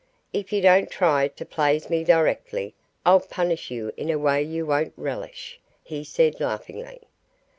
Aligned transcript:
"If 0.33 0.51
you 0.51 0.63
don't 0.63 0.89
try 0.89 1.27
to 1.27 1.45
plaze 1.45 1.87
me 1.87 2.03
directly 2.03 2.73
I'll 3.05 3.19
punish 3.19 3.69
you 3.69 3.91
in 3.95 4.09
a 4.09 4.17
way 4.17 4.41
you 4.41 4.65
won't 4.65 4.93
relish," 4.97 5.59
he 5.83 6.03
said 6.03 6.39
laughingly. 6.39 7.03